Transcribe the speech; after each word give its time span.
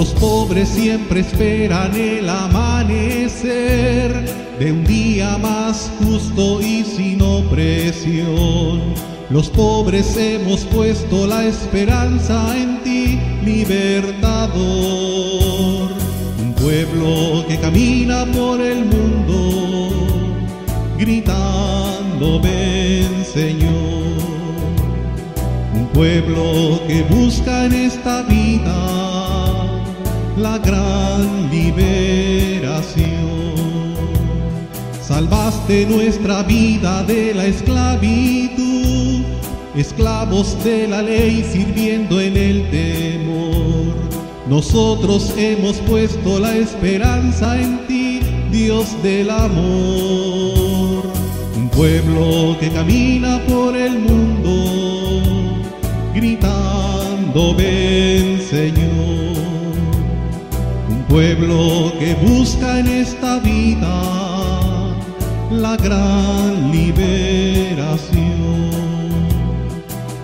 Los 0.00 0.14
pobres 0.14 0.70
siempre 0.70 1.20
esperan 1.20 1.94
el 1.94 2.26
amanecer 2.26 4.14
de 4.58 4.72
un 4.72 4.82
día 4.84 5.36
más 5.36 5.92
justo 6.02 6.62
y 6.62 6.84
sin 6.84 7.20
opresión. 7.20 8.80
Los 9.28 9.50
pobres 9.50 10.16
hemos 10.16 10.60
puesto 10.60 11.26
la 11.26 11.44
esperanza 11.44 12.56
en 12.56 12.82
ti, 12.82 13.20
libertador. 13.44 14.60
Un 16.40 16.54
pueblo 16.54 17.44
que 17.46 17.58
camina 17.58 18.24
por 18.24 18.58
el 18.58 18.86
mundo, 18.86 19.90
gritando, 20.98 22.40
ven 22.40 23.22
Señor. 23.22 24.16
Un 25.74 25.86
pueblo 25.92 26.80
que 26.88 27.02
busca 27.02 27.66
en 27.66 27.74
esta 27.74 28.22
vida 28.22 28.99
la 30.40 30.58
gran 30.58 31.50
liberación. 31.50 33.10
Salvaste 35.02 35.86
nuestra 35.86 36.42
vida 36.42 37.02
de 37.02 37.34
la 37.34 37.46
esclavitud, 37.46 39.22
esclavos 39.76 40.56
de 40.64 40.88
la 40.88 41.02
ley 41.02 41.46
sirviendo 41.52 42.20
en 42.20 42.36
el 42.36 42.70
temor. 42.70 43.94
Nosotros 44.48 45.34
hemos 45.36 45.76
puesto 45.78 46.38
la 46.38 46.56
esperanza 46.56 47.60
en 47.60 47.86
ti, 47.86 48.20
Dios 48.50 48.86
del 49.02 49.30
amor. 49.30 51.04
Un 51.56 51.68
pueblo 51.70 52.56
que 52.58 52.70
camina 52.70 53.40
por 53.46 53.76
el 53.76 53.98
mundo, 53.98 55.62
gritando, 56.14 57.54
ven 57.54 58.40
Señor 58.40 59.29
pueblo 61.10 61.92
que 61.98 62.14
busca 62.14 62.78
en 62.78 62.86
esta 62.86 63.40
vida 63.40 64.02
la 65.50 65.76
gran 65.76 66.70
liberación. 66.70 68.30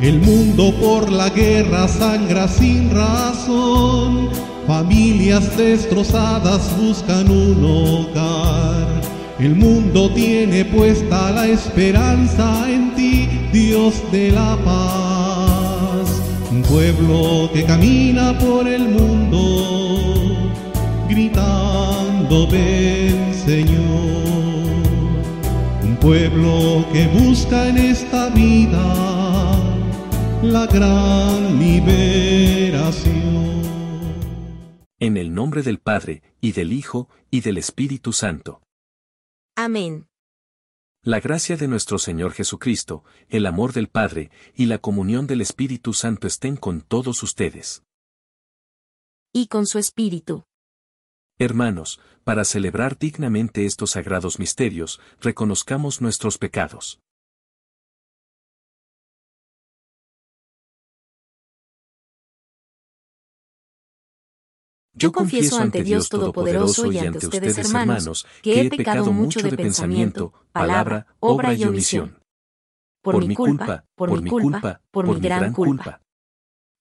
El 0.01 0.21
mundo 0.21 0.73
por 0.81 1.11
la 1.11 1.29
guerra 1.31 1.89
sangra 1.89 2.47
sin 2.47 2.95
razón, 2.95 4.29
familias 4.69 5.57
destrozadas 5.57 6.71
buscan 6.81 7.29
un 7.31 7.65
hogar. 7.65 8.87
El 9.41 9.57
mundo 9.57 10.09
tiene 10.15 10.65
puesta 10.65 11.33
la 11.33 11.49
esperanza 11.49 12.71
en 12.71 12.95
ti, 12.95 13.29
Dios 13.53 13.95
de 14.13 14.31
la 14.31 14.57
paz. 14.65 16.23
Un 16.53 16.63
pueblo 16.63 17.51
que 17.53 17.65
camina 17.65 18.39
por 18.39 18.69
el 18.69 18.89
mundo 18.89 19.56
gritando 21.17 22.47
ven 22.47 23.33
Señor, 23.33 23.73
un 25.83 25.97
pueblo 25.99 26.87
que 26.93 27.07
busca 27.07 27.69
en 27.69 27.79
esta 27.79 28.29
vida 28.29 28.85
la 30.43 30.67
gran 30.67 31.59
liberación. 31.59 33.15
En 34.99 35.17
el 35.17 35.33
nombre 35.33 35.63
del 35.63 35.79
Padre, 35.79 36.23
y 36.43 36.53
del 36.53 36.75
Hijo, 36.75 37.09
y 37.31 37.41
del 37.41 37.57
Espíritu 37.57 38.13
Santo. 38.13 38.61
Amén. 39.57 40.09
La 41.03 41.21
gracia 41.21 41.57
de 41.57 41.67
nuestro 41.67 41.99
Señor 41.99 42.33
Jesucristo, 42.33 43.05
el 43.31 43.47
amor 43.47 43.73
del 43.73 43.89
Padre, 43.89 44.31
y 44.55 44.67
la 44.67 44.79
comunión 44.79 45.27
del 45.27 45.41
Espíritu 45.41 45.95
Santo 45.95 46.27
estén 46.27 46.57
con 46.57 46.83
todos 46.83 47.23
ustedes. 47.23 47.85
Y 49.33 49.47
con 49.47 49.67
su 49.67 49.79
Espíritu. 49.79 50.45
Hermanos, 51.39 52.01
para 52.25 52.45
celebrar 52.45 52.99
dignamente 52.99 53.67
estos 53.67 53.91
sagrados 53.91 54.39
misterios, 54.39 55.01
reconozcamos 55.21 56.01
nuestros 56.01 56.39
pecados. 56.39 56.99
Yo 64.95 65.13
confieso 65.13 65.59
ante 65.59 65.83
Dios 65.83 66.09
Todopoderoso 66.09 66.91
y 66.91 66.97
ante 66.97 67.27
ustedes, 67.27 67.59
hermanos, 67.59 68.27
que 68.43 68.63
he 68.63 68.71
pecado 68.71 69.13
mucho 69.13 69.41
de 69.41 69.55
pensamiento, 69.55 70.33
palabra, 70.53 71.07
obra 71.21 71.53
y 71.53 71.65
omisión. 71.65 72.19
Por 73.03 73.27
mi 73.27 73.35
culpa, 73.35 73.85
por 73.95 74.23
mi 74.23 74.31
culpa, 74.31 74.81
por 74.91 75.07
mi 75.07 75.21
gran 75.21 75.53
culpa. 75.53 76.01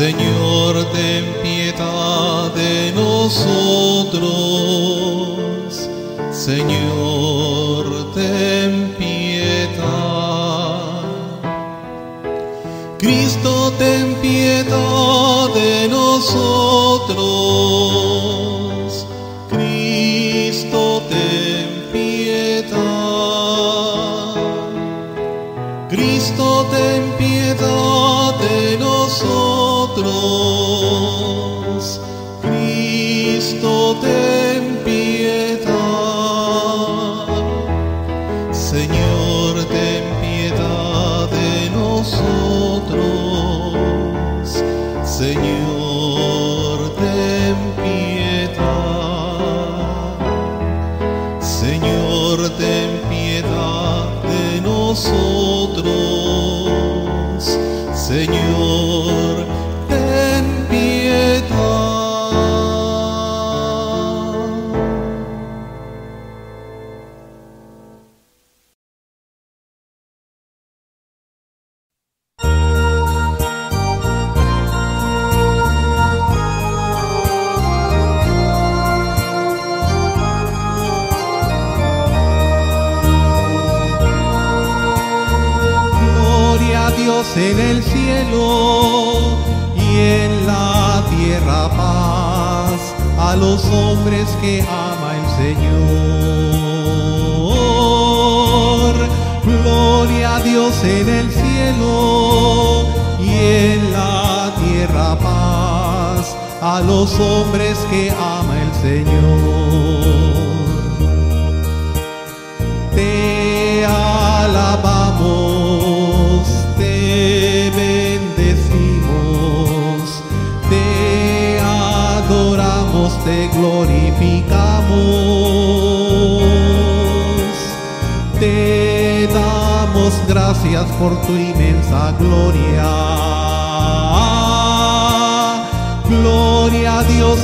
Señor, 0.00 0.74
ten 0.94 1.24
piedad 1.42 2.50
de 2.54 2.90
nosotros, 2.94 4.24
Señor, 6.32 7.09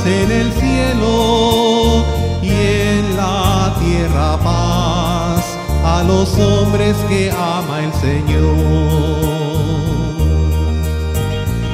En 0.05 0.31
el 0.31 0.53
cielo 0.53 2.05
y 2.41 2.49
en 2.49 3.17
la 3.17 3.75
tierra 3.79 4.37
paz 4.41 5.57
a 5.83 6.03
los 6.03 6.37
hombres 6.37 6.95
que 7.09 7.31
ama 7.31 7.83
el 7.83 7.93
Señor. 7.93 8.55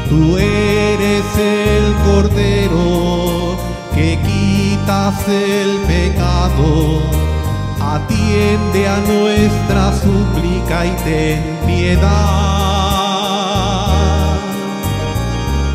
Tú 0.10 0.38
eres 0.38 1.26
el 1.38 1.94
Cordero 2.06 3.58
que 3.94 4.20
quitas 4.28 5.28
el 5.28 5.78
pecado. 5.88 7.02
Atiende 7.80 8.88
a 8.88 8.98
nuestra 8.98 9.94
súplica 9.94 10.86
y 10.86 10.92
ten 11.04 11.60
piedad. 11.68 12.24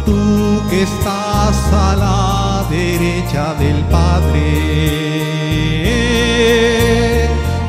Tú 0.05 0.63
que 0.69 0.83
estás 0.83 1.73
a 1.73 1.97
la 1.97 2.28
derecha 2.71 3.55
del 3.55 3.83
Padre. 3.85 4.89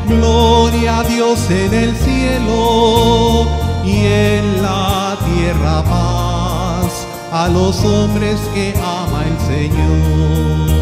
Gloria 0.07 1.00
a 1.00 1.04
Dios 1.04 1.50
en 1.50 1.74
el 1.74 1.96
cielo 1.96 3.48
y 3.86 4.06
en 4.06 4.62
la 4.62 5.18
tierra 5.25 5.84
paz 5.84 7.07
a 7.31 7.48
los 7.48 7.84
hombres 7.86 8.40
que 8.54 8.74
ama 8.78 9.24
el 9.25 9.40
Señor. 9.48 10.80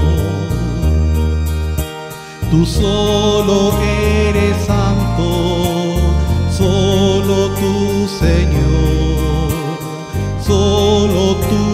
Tú 2.50 2.66
solo 2.66 3.74
eres 3.82 4.56
santo, 4.66 5.98
solo 6.50 7.50
tú 7.60 8.08
Señor, 8.08 9.52
solo 10.42 11.36
tú 11.36 11.67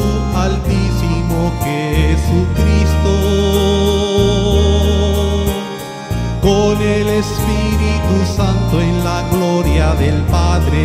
En 8.80 9.04
la 9.04 9.24
gloria 9.30 9.94
del 9.96 10.22
Padre. 10.24 10.82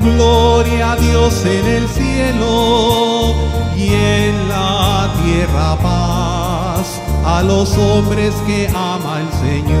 Gloria 0.00 0.92
a 0.92 0.96
Dios 0.96 1.44
en 1.46 1.66
el 1.66 1.88
cielo 1.88 3.34
y 3.74 3.88
en 3.88 4.48
la 4.48 5.10
tierra 5.24 5.76
paz 5.82 7.00
a 7.24 7.42
los 7.42 7.76
hombres 7.78 8.34
que 8.46 8.68
ama 8.68 9.20
el 9.20 9.30
Señor. 9.40 9.80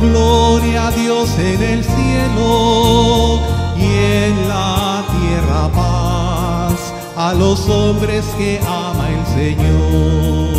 Gloria 0.00 0.88
a 0.88 0.90
Dios 0.90 1.28
en 1.38 1.62
el 1.62 1.84
cielo 1.84 3.40
y 3.76 3.84
en 3.84 4.48
la 4.48 5.04
tierra 5.18 5.68
paz 5.74 6.94
a 7.16 7.34
los 7.34 7.68
hombres 7.68 8.24
que 8.38 8.58
ama 8.66 9.08
el 9.10 9.26
Señor. 9.34 10.53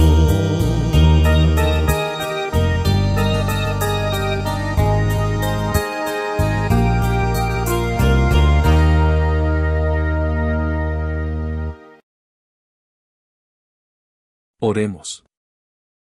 Oremos. 14.68 15.24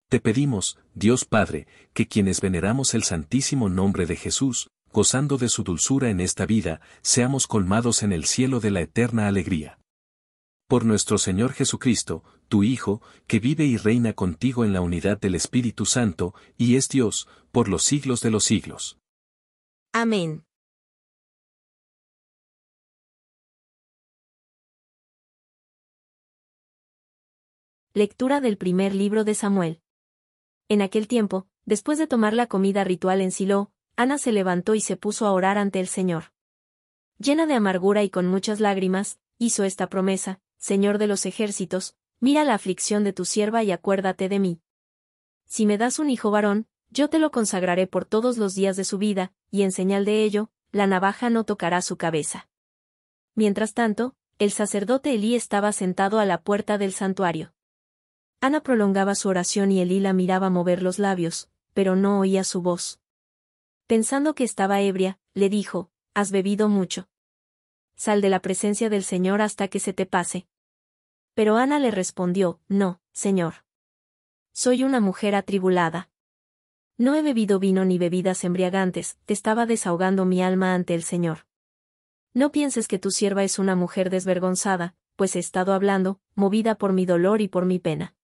Te 0.10 0.20
pedimos, 0.20 0.78
Dios 0.94 1.24
Padre, 1.24 1.66
que 1.94 2.10
quienes 2.10 2.42
veneramos 2.42 2.94
el 2.94 3.04
santísimo 3.04 3.70
nombre 3.70 4.06
de 4.06 4.18
Jesús, 4.18 4.70
gozando 4.92 5.38
de 5.38 5.48
su 5.48 5.64
dulzura 5.64 6.10
en 6.10 6.20
esta 6.20 6.46
vida, 6.46 6.82
seamos 7.02 7.48
colmados 7.48 8.04
en 8.04 8.12
el 8.12 8.26
cielo 8.26 8.60
de 8.60 8.72
la 8.72 8.82
eterna 8.82 9.30
alegría. 9.30 9.80
Por 10.68 10.84
nuestro 10.84 11.18
Señor 11.18 11.54
Jesucristo, 11.54 12.26
tu 12.50 12.64
Hijo, 12.64 13.02
que 13.28 13.40
vive 13.40 13.64
y 13.64 13.78
reina 13.78 14.12
contigo 14.12 14.66
en 14.66 14.74
la 14.74 14.82
unidad 14.82 15.22
del 15.22 15.36
Espíritu 15.36 15.86
Santo, 15.86 16.36
y 16.58 16.76
es 16.76 16.90
Dios, 16.90 17.30
por 17.54 17.70
los 17.70 17.84
siglos 17.84 18.20
de 18.20 18.32
los 18.32 18.44
siglos. 18.44 19.00
Amén. 19.94 20.44
Lectura 27.96 28.40
del 28.40 28.56
primer 28.56 28.94
libro 28.94 29.24
de 29.24 29.34
Samuel. 29.34 29.82
En 30.68 30.84
aquel 30.84 31.08
tiempo, 31.08 31.48
después 31.66 31.98
de 31.98 32.06
tomar 32.06 32.34
la 32.34 32.46
comida 32.46 32.84
ritual 32.84 33.20
en 33.20 33.32
Silo, 33.32 33.72
Ana 33.96 34.20
se 34.20 34.32
levantó 34.32 34.76
y 34.76 34.80
se 34.80 34.96
puso 34.96 35.26
a 35.26 35.32
orar 35.32 35.58
ante 35.58 35.80
el 35.80 35.88
Señor. 35.88 36.26
Llena 37.18 37.48
de 37.48 37.56
amargura 37.56 38.04
y 38.04 38.12
con 38.12 38.28
muchas 38.28 38.60
lágrimas, 38.60 39.18
hizo 39.40 39.64
esta 39.64 39.88
promesa, 39.88 40.40
Señor 40.60 41.00
de 41.00 41.08
los 41.08 41.26
ejércitos, 41.26 41.96
mira 42.20 42.44
la 42.44 42.54
aflicción 42.54 43.04
de 43.04 43.12
tu 43.12 43.26
sierva 43.26 43.64
y 43.64 43.72
acuérdate 43.72 44.30
de 44.30 44.38
mí. 44.38 44.62
Si 45.46 45.66
me 45.66 45.80
das 45.80 45.98
un 45.98 46.12
hijo 46.12 46.30
varón, 46.30 46.68
yo 46.92 47.10
te 47.10 47.18
lo 47.18 47.32
consagraré 47.32 47.88
por 47.88 48.06
todos 48.06 48.38
los 48.38 48.54
días 48.54 48.78
de 48.78 48.84
su 48.84 49.00
vida, 49.00 49.34
y 49.50 49.64
en 49.64 49.72
señal 49.72 50.06
de 50.06 50.24
ello, 50.24 50.52
la 50.72 50.86
navaja 50.86 51.32
no 51.32 51.44
tocará 51.44 51.82
su 51.82 51.98
cabeza. 51.98 52.50
Mientras 53.34 53.74
tanto, 53.74 54.16
el 54.38 54.52
sacerdote 54.52 55.16
Elí 55.16 55.34
estaba 55.34 55.72
sentado 55.72 56.20
a 56.20 56.26
la 56.26 56.40
puerta 56.44 56.78
del 56.78 56.94
santuario. 56.94 57.52
Ana 58.42 58.62
prolongaba 58.62 59.16
su 59.16 59.28
oración 59.28 59.72
y 59.72 59.82
Elí 59.82 60.00
la 60.00 60.14
miraba 60.14 60.50
mover 60.50 60.82
los 60.82 60.98
labios, 60.98 61.50
pero 61.74 61.96
no 61.96 62.20
oía 62.20 62.46
su 62.46 62.62
voz. 62.62 63.00
Pensando 63.86 64.34
que 64.34 64.46
estaba 64.46 64.82
ebria, 64.82 65.20
le 65.34 65.50
dijo, 65.50 65.92
Has 66.14 66.32
bebido 66.32 66.70
mucho. 66.70 67.10
Sal 67.96 68.22
de 68.22 68.30
la 68.30 68.42
presencia 68.42 68.90
del 68.90 69.04
Señor 69.04 69.42
hasta 69.42 69.68
que 69.68 69.80
se 69.80 69.94
te 69.94 70.06
pase. 70.06 70.48
Pero 71.34 71.58
Ana 71.58 71.80
le 71.80 71.92
respondió, 71.92 72.62
No, 72.70 73.02
Señor. 73.12 73.66
Soy 74.54 74.84
una 74.84 75.02
mujer 75.02 75.36
atribulada. 75.36 76.10
No 76.98 77.16
he 77.16 77.22
bebido 77.22 77.60
vino 77.60 77.84
ni 77.84 77.98
bebidas 77.98 78.44
embriagantes, 78.44 79.18
te 79.26 79.34
estaba 79.34 79.66
desahogando 79.66 80.26
mi 80.26 80.42
alma 80.42 80.74
ante 80.74 80.96
el 80.96 81.04
Señor. 81.04 81.46
No 82.34 82.52
pienses 82.52 82.88
que 82.88 83.00
tu 83.00 83.12
sierva 83.12 83.44
es 83.44 83.60
una 83.60 83.76
mujer 83.76 84.10
desvergonzada, 84.10 84.96
pues 85.16 85.36
he 85.36 85.40
estado 85.40 85.74
hablando, 85.74 86.20
movida 86.36 86.76
por 86.76 86.94
mi 86.94 87.06
dolor 87.06 87.42
y 87.42 87.48
por 87.48 87.66
mi 87.66 87.80
pena. 87.80 88.16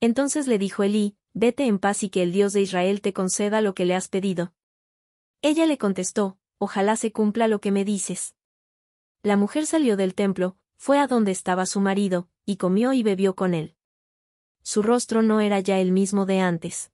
Entonces 0.00 0.46
le 0.46 0.58
dijo 0.58 0.82
Elí, 0.82 1.16
Vete 1.38 1.66
en 1.66 1.78
paz 1.78 2.02
y 2.02 2.08
que 2.08 2.22
el 2.22 2.32
Dios 2.32 2.54
de 2.54 2.62
Israel 2.62 3.02
te 3.02 3.12
conceda 3.12 3.60
lo 3.60 3.74
que 3.74 3.84
le 3.84 3.94
has 3.94 4.08
pedido. 4.08 4.54
Ella 5.42 5.66
le 5.66 5.76
contestó, 5.76 6.38
Ojalá 6.58 6.96
se 6.96 7.12
cumpla 7.12 7.46
lo 7.46 7.60
que 7.60 7.70
me 7.70 7.84
dices. 7.84 8.34
La 9.22 9.36
mujer 9.36 9.66
salió 9.66 9.98
del 9.98 10.14
templo, 10.14 10.56
fue 10.76 10.98
a 10.98 11.06
donde 11.06 11.32
estaba 11.32 11.66
su 11.66 11.80
marido, 11.80 12.30
y 12.46 12.56
comió 12.56 12.94
y 12.94 13.02
bebió 13.02 13.34
con 13.34 13.52
él. 13.52 13.76
Su 14.62 14.82
rostro 14.82 15.20
no 15.20 15.40
era 15.40 15.60
ya 15.60 15.78
el 15.78 15.92
mismo 15.92 16.24
de 16.24 16.40
antes. 16.40 16.90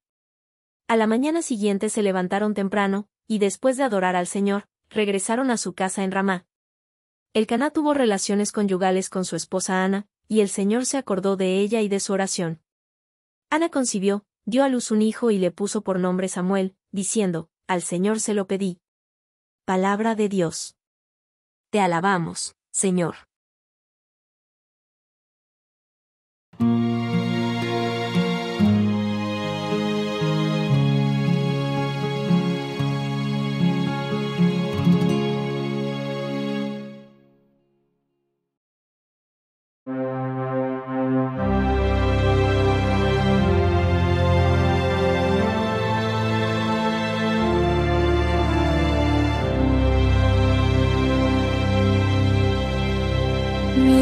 A 0.89 0.97
la 0.97 1.07
mañana 1.07 1.43
siguiente 1.43 1.89
se 1.89 2.03
levantaron 2.03 2.55
temprano, 2.55 3.09
y 3.29 3.39
después 3.39 3.77
de 3.77 3.85
adorar 3.85 4.17
al 4.17 4.27
Señor, 4.27 4.67
regresaron 4.91 5.51
a 5.51 5.57
su 5.57 5.75
casa 5.75 6.03
en 6.03 6.11
Ramá. 6.11 6.47
El 7.33 7.47
Caná 7.47 7.71
tuvo 7.71 7.95
relaciones 7.95 8.51
conyugales 8.51 9.09
con 9.09 9.25
su 9.25 9.37
esposa 9.37 9.85
Ana, 9.85 10.09
y 10.29 10.41
el 10.41 10.49
Señor 10.49 10.85
se 10.85 10.99
acordó 10.99 11.37
de 11.37 11.61
ella 11.61 11.81
y 11.81 11.89
de 11.89 12.01
su 12.01 12.13
oración. 12.13 12.61
Ana 13.53 13.69
concibió, 13.69 14.25
dio 14.47 14.65
a 14.65 14.71
luz 14.71 14.91
un 14.91 15.03
hijo 15.03 15.31
y 15.31 15.37
le 15.37 15.51
puso 15.51 15.83
por 15.83 15.99
nombre 15.99 16.27
Samuel, 16.29 16.75
diciendo, 16.91 17.51
Al 17.67 17.83
Señor 17.83 18.19
se 18.19 18.33
lo 18.33 18.47
pedí. 18.47 18.81
Palabra 19.67 20.15
de 20.15 20.31
Dios. 20.31 20.75
Te 21.69 21.79
alabamos, 21.79 22.57
Señor. 22.71 23.15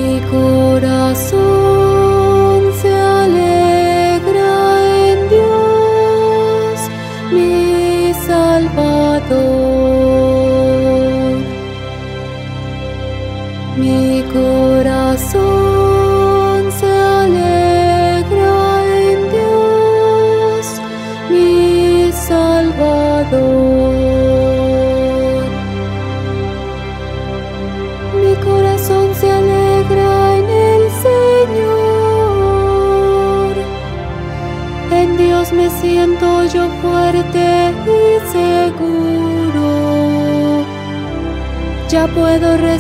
kasihku 0.01 0.60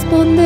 responder 0.00 0.39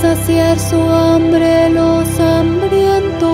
saciar 0.00 0.58
su 0.58 0.80
hambre 0.80 1.70
los 1.70 2.08
hambrientos. 2.20 3.28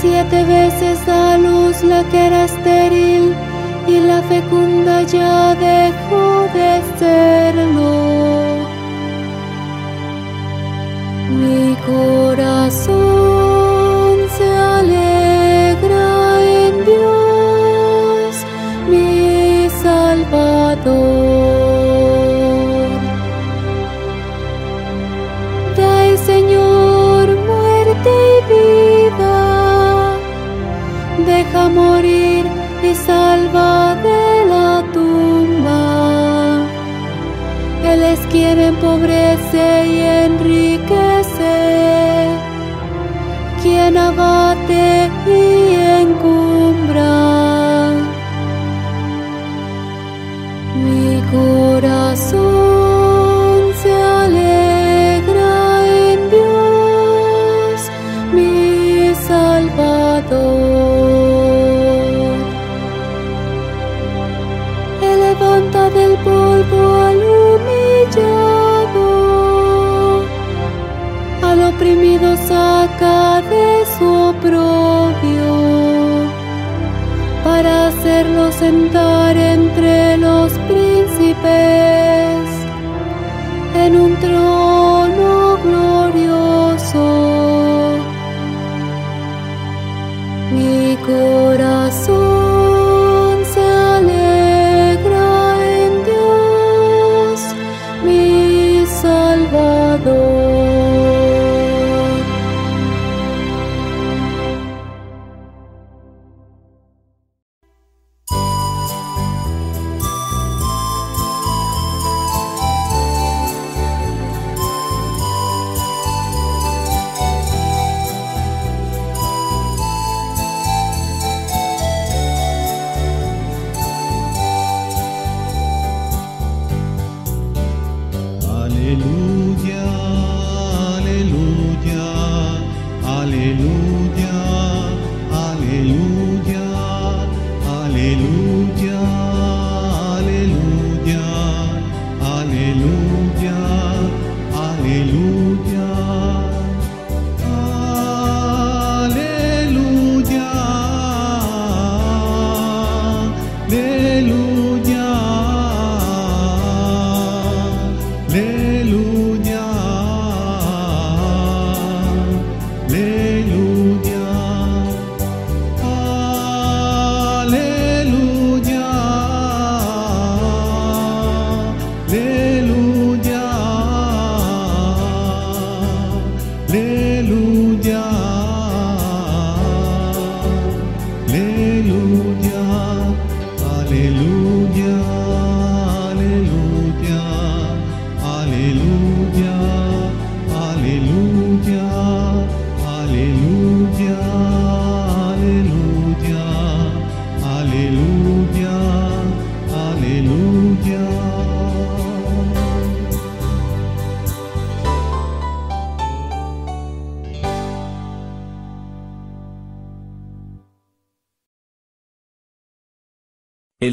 Siete 0.00 0.44
veces 0.44 1.06
da 1.06 1.38
luz 1.38 1.82
la 1.82 2.04
que 2.10 2.26
era 2.26 2.44
estéril 2.44 3.34
y 3.88 4.00
la 4.00 4.20
fecunda 4.22 5.02
ya 5.02 5.54
dejó 5.54 6.46
de 6.54 6.82
serlo. 6.98 8.23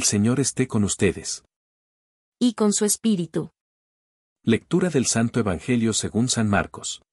El 0.02 0.08
Señor 0.08 0.40
esté 0.40 0.68
con 0.68 0.84
ustedes. 0.84 1.44
Y 2.40 2.56
con 2.56 2.74
su 2.74 2.86
espíritu. 2.86 3.52
Lectura 4.42 4.90
del 4.90 5.06
Santo 5.06 5.40
Evangelio 5.40 5.94
según 5.94 6.28
San 6.28 6.50
Marcos. 6.50 7.04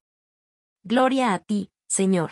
Gloria 0.85 1.35
a 1.35 1.39
ti, 1.39 1.69
Señor. 1.87 2.31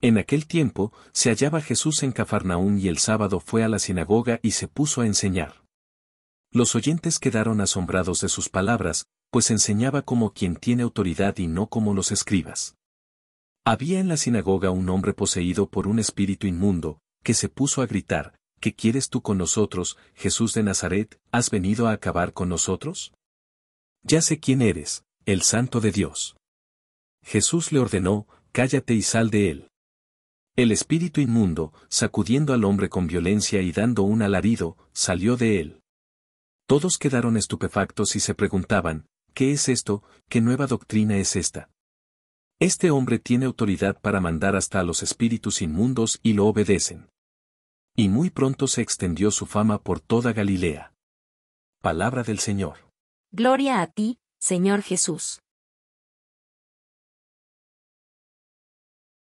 En 0.00 0.16
aquel 0.16 0.46
tiempo, 0.46 0.90
se 1.12 1.28
hallaba 1.28 1.60
Jesús 1.60 2.02
en 2.02 2.12
Cafarnaún 2.12 2.78
y 2.78 2.88
el 2.88 2.96
sábado 2.96 3.40
fue 3.40 3.62
a 3.62 3.68
la 3.68 3.78
sinagoga 3.78 4.40
y 4.42 4.52
se 4.52 4.68
puso 4.68 5.02
a 5.02 5.06
enseñar. 5.06 5.62
Los 6.50 6.74
oyentes 6.74 7.18
quedaron 7.18 7.60
asombrados 7.60 8.22
de 8.22 8.30
sus 8.30 8.48
palabras, 8.48 9.04
pues 9.30 9.50
enseñaba 9.50 10.00
como 10.00 10.32
quien 10.32 10.56
tiene 10.56 10.82
autoridad 10.82 11.36
y 11.36 11.46
no 11.46 11.66
como 11.66 11.92
los 11.92 12.10
escribas. 12.10 12.78
Había 13.66 14.00
en 14.00 14.08
la 14.08 14.16
sinagoga 14.16 14.70
un 14.70 14.88
hombre 14.88 15.12
poseído 15.12 15.68
por 15.68 15.88
un 15.88 15.98
espíritu 15.98 16.46
inmundo, 16.46 17.02
que 17.22 17.34
se 17.34 17.50
puso 17.50 17.82
a 17.82 17.86
gritar, 17.86 18.40
¿Qué 18.62 18.76
quieres 18.76 19.08
tú 19.08 19.22
con 19.22 19.38
nosotros, 19.38 19.98
Jesús 20.14 20.54
de 20.54 20.62
Nazaret, 20.62 21.20
has 21.32 21.50
venido 21.50 21.88
a 21.88 21.92
acabar 21.94 22.32
con 22.32 22.48
nosotros? 22.48 23.12
Ya 24.04 24.22
sé 24.22 24.38
quién 24.38 24.62
eres, 24.62 25.02
el 25.26 25.42
santo 25.42 25.80
de 25.80 25.90
Dios. 25.90 26.36
Jesús 27.24 27.72
le 27.72 27.80
ordenó, 27.80 28.28
cállate 28.52 28.94
y 28.94 29.02
sal 29.02 29.30
de 29.30 29.50
él. 29.50 29.68
El 30.54 30.70
espíritu 30.70 31.20
inmundo, 31.20 31.72
sacudiendo 31.88 32.52
al 32.52 32.62
hombre 32.62 32.88
con 32.88 33.08
violencia 33.08 33.60
y 33.62 33.72
dando 33.72 34.04
un 34.04 34.22
alarido, 34.22 34.76
salió 34.92 35.36
de 35.36 35.58
él. 35.58 35.80
Todos 36.68 36.98
quedaron 36.98 37.36
estupefactos 37.36 38.14
y 38.14 38.20
se 38.20 38.36
preguntaban, 38.36 39.06
¿qué 39.34 39.50
es 39.50 39.68
esto? 39.68 40.04
¿Qué 40.28 40.40
nueva 40.40 40.68
doctrina 40.68 41.16
es 41.16 41.34
esta? 41.34 41.68
Este 42.60 42.92
hombre 42.92 43.18
tiene 43.18 43.46
autoridad 43.46 44.00
para 44.00 44.20
mandar 44.20 44.54
hasta 44.54 44.78
a 44.78 44.84
los 44.84 45.02
espíritus 45.02 45.62
inmundos 45.62 46.20
y 46.22 46.34
lo 46.34 46.46
obedecen. 46.46 47.08
Y 47.94 48.08
muy 48.08 48.30
pronto 48.30 48.68
se 48.68 48.80
extendió 48.80 49.30
su 49.30 49.44
fama 49.44 49.82
por 49.82 50.00
toda 50.00 50.32
Galilea. 50.32 50.94
Palabra 51.82 52.22
del 52.22 52.38
Señor. 52.38 52.88
Gloria 53.32 53.82
a 53.82 53.86
ti, 53.86 54.18
Señor 54.38 54.80
Jesús. 54.80 55.40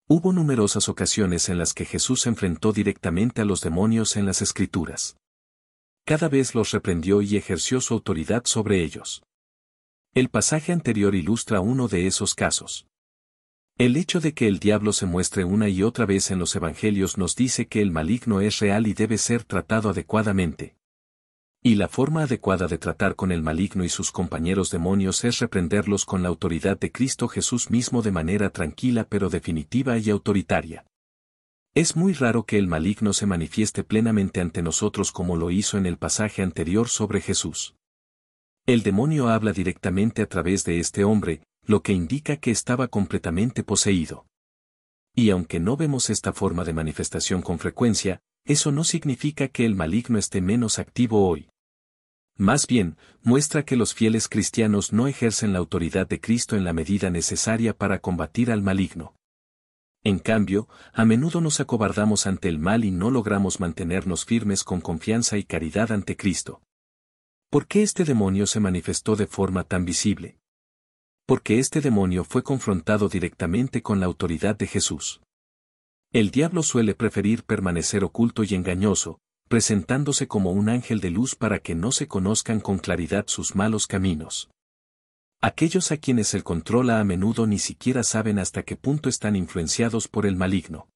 Hubo 0.10 0.34
numerosas 0.34 0.89
ocasiones 0.89 1.49
en 1.49 1.60
las 1.60 1.73
que 1.75 1.86
Jesús 1.86 2.25
enfrentó 2.25 2.71
directamente 2.71 3.41
a 3.41 3.45
los 3.45 3.62
demonios 3.62 4.15
en 4.15 4.25
las 4.25 4.41
Escrituras. 4.41 5.17
Cada 6.05 6.27
vez 6.27 6.55
los 6.55 6.71
reprendió 6.71 7.21
y 7.21 7.38
ejerció 7.38 7.79
su 7.79 7.93
autoridad 7.93 8.45
sobre 8.45 8.84
ellos. 8.84 9.21
El 10.15 10.29
pasaje 10.29 10.71
anterior 10.71 11.13
ilustra 11.13 11.60
uno 11.60 11.88
de 11.88 12.08
esos 12.08 12.34
casos. 12.34 12.88
El 13.77 13.95
hecho 13.95 14.19
de 14.19 14.33
que 14.33 14.47
el 14.47 14.57
diablo 14.57 14.91
se 14.91 15.05
muestre 15.05 15.43
una 15.43 15.69
y 15.69 15.83
otra 15.83 16.07
vez 16.07 16.31
en 16.31 16.39
los 16.39 16.55
evangelios 16.55 17.19
nos 17.19 17.35
dice 17.35 17.67
que 17.67 17.79
el 17.79 17.91
maligno 17.91 18.41
es 18.41 18.57
real 18.57 18.87
y 18.87 18.95
debe 18.95 19.19
ser 19.19 19.43
tratado 19.43 19.91
adecuadamente. 19.91 20.75
Y 21.61 21.75
la 21.75 21.87
forma 21.87 22.23
adecuada 22.23 22.67
de 22.67 22.79
tratar 22.79 23.15
con 23.15 23.31
el 23.31 23.43
maligno 23.43 23.83
y 23.83 23.89
sus 23.89 24.11
compañeros 24.11 24.71
demonios 24.71 25.23
es 25.25 25.37
reprenderlos 25.37 26.05
con 26.05 26.23
la 26.23 26.29
autoridad 26.29 26.79
de 26.79 26.91
Cristo 26.91 27.27
Jesús 27.27 27.69
mismo 27.69 28.01
de 28.01 28.11
manera 28.11 28.49
tranquila 28.49 29.03
pero 29.07 29.29
definitiva 29.29 29.99
y 29.99 30.09
autoritaria. 30.09 30.83
Es 31.75 31.95
muy 31.95 32.13
raro 32.13 32.45
que 32.45 32.57
el 32.57 32.65
maligno 32.65 33.13
se 33.13 33.27
manifieste 33.27 33.83
plenamente 33.83 34.41
ante 34.41 34.63
nosotros 34.63 35.11
como 35.11 35.35
lo 35.35 35.51
hizo 35.51 35.77
en 35.77 35.85
el 35.85 35.97
pasaje 35.97 36.41
anterior 36.41 36.89
sobre 36.89 37.21
Jesús. 37.21 37.75
El 38.65 38.81
demonio 38.81 39.27
habla 39.27 39.53
directamente 39.53 40.23
a 40.23 40.27
través 40.27 40.63
de 40.63 40.79
este 40.79 41.03
hombre, 41.03 41.41
lo 41.67 41.84
que 41.84 41.91
indica 41.91 42.38
que 42.38 42.49
estaba 42.49 42.88
completamente 42.88 43.62
poseído. 43.62 44.25
Y 45.13 45.32
aunque 45.32 45.60
no 45.60 45.75
vemos 45.75 46.10
esta 46.10 46.32
forma 46.32 46.63
de 46.63 46.73
manifestación 46.73 47.41
con 47.41 47.60
frecuencia, 47.60 48.21
eso 48.45 48.71
no 48.71 48.86
significa 48.86 49.49
que 49.49 49.65
el 49.65 49.75
maligno 49.75 50.17
esté 50.17 50.39
menos 50.39 50.80
activo 50.80 51.27
hoy. 51.27 51.49
Más 52.38 52.67
bien, 52.67 52.95
muestra 53.21 53.65
que 53.65 53.75
los 53.75 53.93
fieles 53.93 54.30
cristianos 54.30 54.93
no 54.93 55.08
ejercen 55.08 55.51
la 55.51 55.60
autoridad 55.60 56.08
de 56.08 56.21
Cristo 56.21 56.56
en 56.56 56.63
la 56.63 56.71
medida 56.71 57.10
necesaria 57.10 57.75
para 57.75 57.99
combatir 57.99 58.49
al 58.49 58.62
maligno. 58.62 59.15
En 60.03 60.19
cambio, 60.19 60.69
a 60.93 61.03
menudo 61.03 61.41
nos 61.41 61.60
acobardamos 61.60 62.27
ante 62.27 62.47
el 62.47 62.60
mal 62.60 62.86
y 62.86 62.91
no 62.91 63.12
logramos 63.12 63.60
mantenernos 63.60 64.23
firmes 64.23 64.63
con 64.63 64.80
confianza 64.80 65.38
y 65.38 65.43
caridad 65.43 65.91
ante 65.91 66.15
Cristo. 66.15 66.62
¿Por 67.49 67.67
qué 67.67 67.84
este 67.84 68.06
demonio 68.06 68.47
se 68.47 68.62
manifestó 68.62 69.17
de 69.17 69.27
forma 69.27 69.65
tan 69.65 69.84
visible? 69.84 70.37
Porque 71.27 71.59
este 71.59 71.81
demonio 71.81 72.23
fue 72.23 72.41
confrontado 72.41 73.09
directamente 73.09 73.81
con 73.81 73.99
la 73.99 74.05
autoridad 74.05 74.55
de 74.55 74.65
Jesús. 74.65 75.19
El 76.13 76.31
diablo 76.31 76.63
suele 76.63 76.95
preferir 76.95 77.43
permanecer 77.43 78.05
oculto 78.05 78.45
y 78.45 78.55
engañoso, 78.55 79.19
presentándose 79.49 80.29
como 80.29 80.53
un 80.53 80.69
ángel 80.69 81.01
de 81.01 81.09
luz 81.09 81.35
para 81.35 81.59
que 81.59 81.75
no 81.75 81.91
se 81.91 82.07
conozcan 82.07 82.61
con 82.61 82.79
claridad 82.79 83.25
sus 83.27 83.55
malos 83.55 83.87
caminos. 83.87 84.49
Aquellos 85.41 85.91
a 85.91 85.97
quienes 85.97 86.33
él 86.33 86.45
controla 86.45 87.01
a 87.01 87.03
menudo 87.03 87.45
ni 87.45 87.59
siquiera 87.59 88.03
saben 88.03 88.39
hasta 88.39 88.63
qué 88.63 88.77
punto 88.77 89.09
están 89.09 89.35
influenciados 89.35 90.07
por 90.07 90.25
el 90.25 90.37
maligno. 90.37 90.87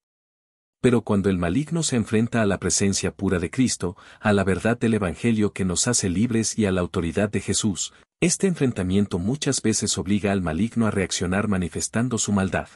Pero 0.80 1.02
cuando 1.02 1.28
el 1.28 1.36
maligno 1.36 1.82
se 1.82 1.96
enfrenta 1.96 2.40
a 2.40 2.46
la 2.46 2.58
presencia 2.58 3.14
pura 3.14 3.38
de 3.38 3.50
Cristo, 3.50 3.98
a 4.18 4.32
la 4.32 4.44
verdad 4.44 4.78
del 4.78 4.94
Evangelio 4.94 5.52
que 5.52 5.66
nos 5.66 5.86
hace 5.88 6.08
libres 6.08 6.58
y 6.58 6.64
a 6.64 6.72
la 6.72 6.80
autoridad 6.80 7.30
de 7.30 7.40
Jesús, 7.40 7.92
este 8.22 8.46
enfrentamiento 8.46 9.18
muchas 9.18 9.60
veces 9.62 9.98
obliga 9.98 10.30
al 10.30 10.42
maligno 10.42 10.86
a 10.86 10.92
reaccionar 10.92 11.48
manifestando 11.48 12.18
su 12.18 12.30
maldad. 12.30 12.68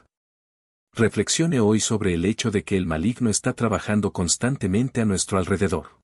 Reflexione 0.92 1.60
hoy 1.60 1.78
sobre 1.78 2.14
el 2.14 2.24
hecho 2.24 2.50
de 2.50 2.64
que 2.64 2.76
el 2.76 2.84
maligno 2.84 3.30
está 3.30 3.52
trabajando 3.52 4.12
constantemente 4.12 5.02
a 5.02 5.04
nuestro 5.04 5.38
alrededor. 5.38 6.00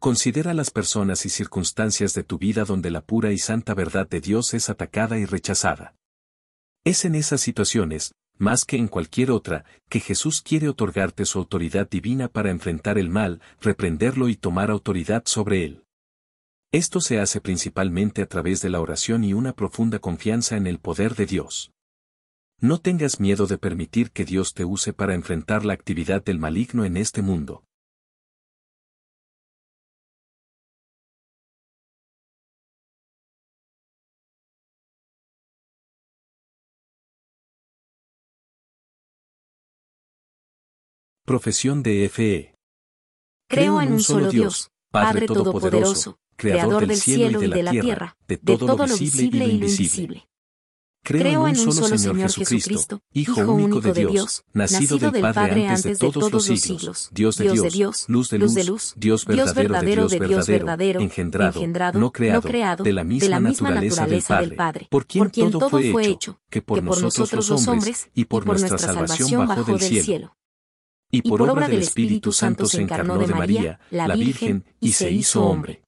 Considera 0.00 0.54
las 0.54 0.72
personas 0.72 1.24
y 1.24 1.28
circunstancias 1.28 2.14
de 2.14 2.24
tu 2.24 2.36
vida 2.36 2.64
donde 2.64 2.90
la 2.90 3.00
pura 3.00 3.30
y 3.30 3.38
santa 3.38 3.74
verdad 3.74 4.08
de 4.08 4.20
Dios 4.20 4.52
es 4.54 4.68
atacada 4.68 5.18
y 5.18 5.24
rechazada. 5.24 5.94
Es 6.82 7.04
en 7.04 7.14
esas 7.14 7.40
situaciones, 7.40 8.10
más 8.38 8.64
que 8.64 8.76
en 8.76 8.88
cualquier 8.88 9.30
otra, 9.30 9.66
que 9.88 10.00
Jesús 10.00 10.42
quiere 10.42 10.68
otorgarte 10.68 11.26
su 11.26 11.38
autoridad 11.38 11.88
divina 11.88 12.26
para 12.26 12.50
enfrentar 12.50 12.98
el 12.98 13.08
mal, 13.08 13.40
reprenderlo 13.60 14.28
y 14.28 14.34
tomar 14.34 14.72
autoridad 14.72 15.22
sobre 15.26 15.64
él. 15.64 15.84
Esto 16.70 17.00
se 17.00 17.18
hace 17.18 17.40
principalmente 17.40 18.20
a 18.20 18.26
través 18.26 18.60
de 18.60 18.68
la 18.68 18.82
oración 18.82 19.24
y 19.24 19.32
una 19.32 19.54
profunda 19.54 20.00
confianza 20.00 20.54
en 20.58 20.66
el 20.66 20.78
poder 20.78 21.14
de 21.14 21.24
Dios. 21.24 21.72
No 22.60 22.78
tengas 22.78 23.20
miedo 23.20 23.46
de 23.46 23.56
permitir 23.56 24.10
que 24.10 24.26
Dios 24.26 24.52
te 24.52 24.66
use 24.66 24.92
para 24.92 25.14
enfrentar 25.14 25.64
la 25.64 25.72
actividad 25.72 26.22
del 26.22 26.38
maligno 26.38 26.84
en 26.84 26.98
este 26.98 27.22
mundo. 27.22 27.64
Profesión 41.24 41.82
de 41.82 42.10
FE. 42.10 42.54
Creo 43.48 43.80
en 43.80 43.92
un 43.92 44.00
solo 44.00 44.28
Dios, 44.28 44.70
Padre 44.90 45.26
Todopoderoso 45.26 46.18
creador 46.38 46.86
del 46.86 46.96
cielo 46.96 47.42
y 47.42 47.48
de 47.48 47.62
la 47.62 47.70
tierra, 47.72 48.16
de 48.26 48.36
todo 48.38 48.86
lo 48.86 48.96
visible 48.96 49.44
y 49.44 49.48
lo 49.48 49.54
invisible. 49.54 50.24
Creo 51.02 51.48
en 51.48 51.58
un 51.58 51.72
solo 51.72 51.96
Señor 51.96 52.30
Jesucristo, 52.30 53.00
Hijo 53.12 53.40
único 53.50 53.80
de 53.80 53.92
Dios, 54.06 54.44
nacido 54.52 54.98
del 54.98 55.22
Padre 55.22 55.68
antes 55.68 55.98
de 55.98 56.10
todos 56.10 56.30
los 56.30 56.44
siglos, 56.44 57.08
Dios 57.12 57.36
de 57.36 57.50
Dios, 57.50 58.04
luz 58.08 58.30
de 58.30 58.38
luz, 58.38 58.94
Dios 58.96 59.24
verdadero 59.24 60.06
de 60.08 60.20
Dios 60.20 60.46
verdadero, 60.46 61.00
engendrado, 61.00 61.60
no 61.94 62.12
creado, 62.12 62.84
de 62.84 62.92
la 62.92 63.04
misma 63.04 63.70
naturaleza 63.70 64.40
del 64.40 64.54
Padre, 64.54 64.88
por 64.90 65.06
quien 65.06 65.30
todo 65.30 65.70
fue 65.70 66.06
hecho, 66.06 66.40
que 66.50 66.62
por 66.62 66.82
nosotros 66.82 67.48
los 67.48 67.66
hombres 67.68 68.10
y 68.14 68.26
por 68.26 68.46
nuestra 68.46 68.78
salvación 68.78 69.46
bajó 69.46 69.64
del 69.64 69.80
cielo. 69.80 70.36
Y 71.10 71.22
por 71.22 71.40
obra 71.40 71.68
del 71.68 71.80
Espíritu 71.80 72.32
Santo 72.32 72.66
se 72.66 72.82
encarnó 72.82 73.16
de 73.16 73.28
María, 73.28 73.80
la 73.90 74.14
Virgen, 74.14 74.64
y 74.78 74.92
se 74.92 75.10
hizo 75.10 75.42
hombre 75.42 75.87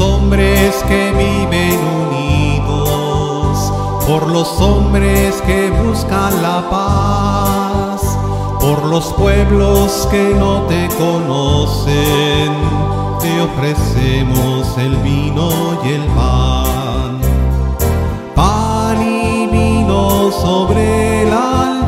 Hombres 0.00 0.84
que 0.88 1.12
viven 1.12 1.78
unidos, 2.06 3.72
por 4.06 4.26
los 4.28 4.60
hombres 4.60 5.40
que 5.42 5.70
buscan 5.70 6.42
la 6.42 6.68
paz, 6.70 8.18
por 8.60 8.84
los 8.84 9.12
pueblos 9.14 10.06
que 10.10 10.34
no 10.34 10.62
te 10.62 10.88
conocen, 10.96 12.52
te 13.20 13.40
ofrecemos 13.40 14.76
el 14.78 14.96
vino 14.98 15.50
y 15.84 15.88
el 15.88 16.04
pan. 16.14 17.20
Pan 18.34 19.02
y 19.02 19.46
vino 19.46 20.30
sobre 20.30 21.22
el 21.22 21.32
altar 21.32 21.87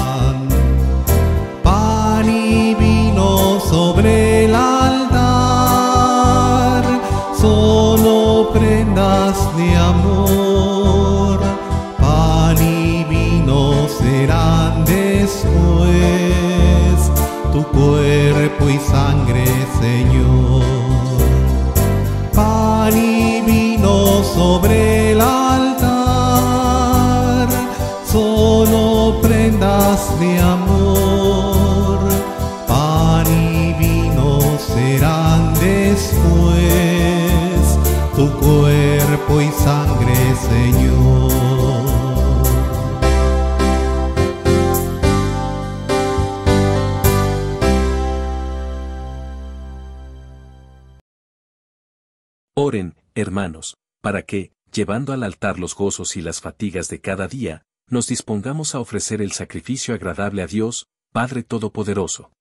Hermanos, 53.31 53.77
para 54.01 54.23
que, 54.23 54.51
llevando 54.73 55.13
al 55.13 55.23
altar 55.23 55.57
los 55.57 55.73
gozos 55.73 56.17
y 56.17 56.21
las 56.21 56.41
fatigas 56.41 56.89
de 56.89 56.99
cada 56.99 57.29
día, 57.29 57.63
nos 57.87 58.07
dispongamos 58.07 58.75
a 58.75 58.81
ofrecer 58.81 59.21
el 59.21 59.31
sacrificio 59.31 59.93
agradable 59.95 60.41
a 60.41 60.47
Dios, 60.47 60.87
Padre 61.13 61.41
Todopoderoso. 61.41 62.33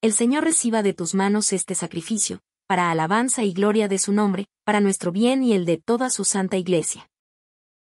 El 0.00 0.12
Señor 0.12 0.44
reciba 0.44 0.84
de 0.84 0.92
tus 0.92 1.14
manos 1.16 1.52
este 1.52 1.74
sacrificio, 1.74 2.38
para 2.68 2.92
alabanza 2.92 3.42
y 3.42 3.52
gloria 3.52 3.88
de 3.88 3.98
su 3.98 4.12
nombre, 4.12 4.46
para 4.64 4.80
nuestro 4.80 5.10
bien 5.10 5.42
y 5.42 5.54
el 5.54 5.64
de 5.66 5.78
toda 5.78 6.08
su 6.10 6.24
santa 6.24 6.56
iglesia. 6.56 7.10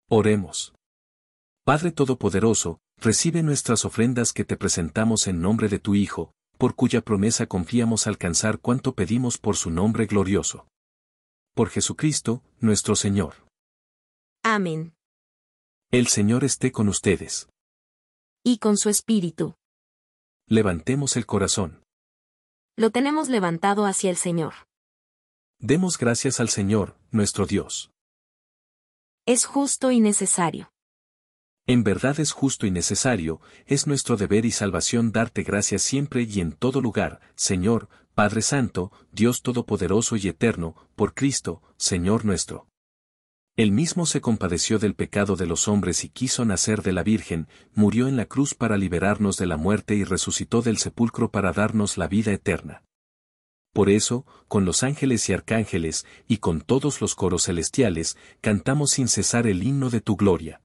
Oremos. 0.09 0.73
Padre 1.65 1.91
Todopoderoso, 1.91 2.79
recibe 2.97 3.43
nuestras 3.43 3.85
ofrendas 3.85 4.33
que 4.33 4.45
te 4.45 4.57
presentamos 4.57 5.27
en 5.27 5.41
nombre 5.41 5.69
de 5.69 5.81
tu 5.81 5.97
Hijo, 5.97 6.33
por 6.59 6.77
cuya 6.77 7.01
promesa 7.01 7.47
confiamos 7.47 8.07
alcanzar 8.07 8.61
cuanto 8.61 8.95
pedimos 8.95 9.37
por 9.37 9.57
su 9.57 9.71
nombre 9.71 10.07
glorioso. 10.07 10.69
Por 11.55 11.71
Jesucristo, 11.71 12.43
nuestro 12.59 12.97
Señor. 12.97 13.47
Amén. 14.43 14.93
El 15.93 16.09
Señor 16.09 16.43
esté 16.43 16.73
con 16.73 16.89
ustedes. 16.89 17.49
Y 18.43 18.59
con 18.59 18.77
su 18.77 18.89
espíritu. 18.89 19.55
Levantemos 20.49 21.17
el 21.17 21.27
corazón. 21.27 21.85
Lo 22.77 22.91
tenemos 22.91 23.29
levantado 23.29 23.87
hacia 23.87 24.11
el 24.11 24.17
Señor. 24.17 24.55
Demos 25.61 25.97
gracias 25.97 26.41
al 26.41 26.49
Señor, 26.49 26.97
nuestro 27.13 27.47
Dios. 27.47 27.93
Es 29.25 29.45
justo 29.47 29.93
y 29.93 30.01
necesario. 30.01 30.74
En 31.67 31.83
verdad 31.83 32.21
es 32.21 32.33
justo 32.33 32.67
y 32.67 32.71
necesario, 32.71 33.41
es 33.67 33.87
nuestro 33.87 34.19
deber 34.19 34.45
y 34.45 34.51
salvación 34.51 35.13
darte 35.13 35.43
gracias 35.43 35.81
siempre 35.81 36.23
y 36.23 36.41
en 36.41 36.53
todo 36.53 36.83
lugar, 36.83 37.21
Señor, 37.37 37.89
Padre 38.15 38.43
Santo, 38.43 38.93
Dios 39.13 39.41
Todopoderoso 39.41 40.17
y 40.17 40.29
Eterno, 40.29 40.77
por 40.95 41.15
Cristo, 41.15 41.63
Señor 41.79 42.27
nuestro. 42.27 42.69
Él 43.57 43.73
mismo 43.73 44.05
se 44.05 44.21
compadeció 44.21 44.79
del 44.79 44.95
pecado 44.95 45.37
de 45.37 45.47
los 45.47 45.67
hombres 45.67 46.05
y 46.05 46.11
quiso 46.11 46.45
nacer 46.45 46.83
de 46.83 46.93
la 46.93 47.03
Virgen, 47.03 47.49
murió 47.73 48.09
en 48.09 48.17
la 48.17 48.27
cruz 48.27 48.55
para 48.55 48.77
liberarnos 48.77 49.39
de 49.39 49.47
la 49.47 49.57
muerte 49.57 49.95
y 49.95 50.05
resucitó 50.05 50.61
del 50.61 50.77
sepulcro 50.77 51.31
para 51.31 51.53
darnos 51.53 51.97
la 51.97 52.09
vida 52.09 52.33
eterna. 52.33 52.83
Por 53.73 53.91
eso, 53.91 54.27
con 54.49 54.65
los 54.65 54.83
ángeles 54.83 55.29
y 55.29 55.33
arcángeles, 55.33 56.05
y 56.29 56.39
con 56.39 56.61
todos 56.61 57.01
los 57.01 57.15
coros 57.15 57.45
celestiales, 57.45 58.17
cantamos 58.41 58.91
sin 58.91 59.09
cesar 59.09 59.47
el 59.47 59.63
himno 59.63 59.89
de 59.89 60.01
tu 60.01 60.17
gloria. 60.17 60.61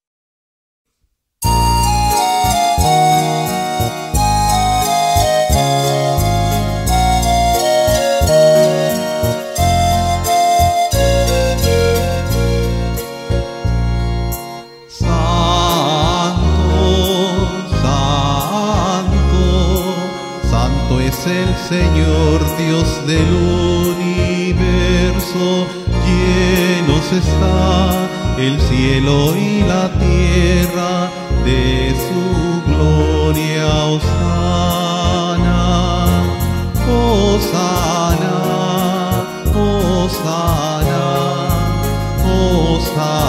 Señor 21.70 22.42
Dios 22.58 23.06
del 23.06 23.32
universo, 23.94 25.68
llenos 26.04 27.12
está 27.12 28.10
el 28.40 28.60
cielo 28.60 29.36
y 29.36 29.62
la 29.68 29.92
tierra 30.00 31.12
de 31.46 31.94
su 32.08 32.64
gloria, 32.72 33.68
Osana, 33.86 35.62
Osana, 36.90 38.36
Osana, 39.54 41.06
Osana 42.26 43.29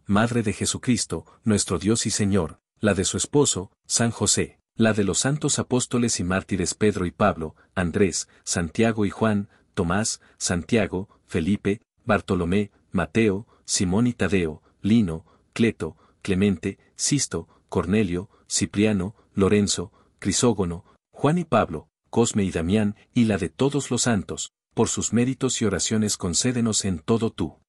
Madre 0.11 0.43
de 0.43 0.51
Jesucristo, 0.51 1.25
nuestro 1.45 1.79
Dios 1.79 2.05
y 2.05 2.09
Señor, 2.09 2.59
la 2.81 2.93
de 2.93 3.05
su 3.05 3.15
esposo, 3.15 3.71
San 3.87 4.11
José, 4.11 4.59
la 4.75 4.91
de 4.91 5.05
los 5.05 5.19
santos 5.19 5.57
apóstoles 5.57 6.19
y 6.19 6.25
mártires 6.25 6.73
Pedro 6.73 7.05
y 7.05 7.11
Pablo, 7.11 7.55
Andrés, 7.75 8.27
Santiago 8.43 9.05
y 9.05 9.09
Juan, 9.09 9.47
Tomás, 9.73 10.19
Santiago, 10.37 11.07
Felipe, 11.27 11.79
Bartolomé, 12.03 12.71
Mateo, 12.91 13.47
Simón 13.63 14.05
y 14.05 14.11
Tadeo, 14.11 14.61
Lino, 14.81 15.25
Cleto, 15.53 15.95
Clemente, 16.21 16.77
Sisto, 16.97 17.47
Cornelio, 17.69 18.29
Cipriano, 18.49 19.15
Lorenzo, 19.33 19.93
Crisógono, 20.19 20.83
Juan 21.13 21.37
y 21.37 21.45
Pablo, 21.45 21.87
Cosme 22.09 22.43
y 22.43 22.51
Damián, 22.51 22.97
y 23.13 23.23
la 23.23 23.37
de 23.37 23.47
todos 23.47 23.89
los 23.89 24.01
santos, 24.01 24.51
por 24.73 24.89
sus 24.89 25.13
méritos 25.13 25.61
y 25.61 25.65
oraciones 25.65 26.17
concédenos 26.17 26.83
en 26.83 26.99
todo 26.99 27.29
tú. 27.31 27.61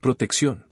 Protección. 0.00 0.71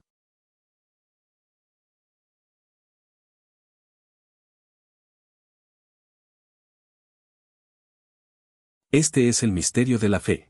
Este 8.93 9.29
es 9.29 9.41
el 9.41 9.53
misterio 9.53 9.99
de 9.99 10.09
la 10.09 10.19
fe. 10.19 10.49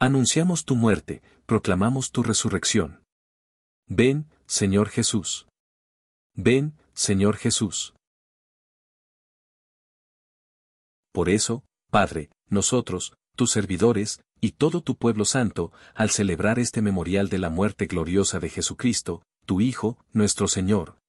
Anunciamos 0.00 0.64
tu 0.64 0.76
muerte, 0.76 1.22
proclamamos 1.44 2.10
tu 2.10 2.22
resurrección. 2.22 3.04
Ven, 3.86 4.30
Señor 4.46 4.88
Jesús. 4.88 5.46
Ven, 6.34 6.74
Señor 6.94 7.36
Jesús. 7.36 7.92
Por 11.12 11.28
eso, 11.28 11.64
Padre, 11.90 12.30
nosotros, 12.48 13.12
tus 13.36 13.50
servidores, 13.50 14.22
y 14.40 14.52
todo 14.52 14.80
tu 14.80 14.96
pueblo 14.96 15.26
santo, 15.26 15.70
al 15.94 16.08
celebrar 16.08 16.58
este 16.58 16.80
memorial 16.80 17.28
de 17.28 17.38
la 17.38 17.50
muerte 17.50 17.84
gloriosa 17.84 18.40
de 18.40 18.48
Jesucristo, 18.48 19.22
tu 19.44 19.60
Hijo, 19.60 19.98
nuestro 20.12 20.48
Señor, 20.48 20.96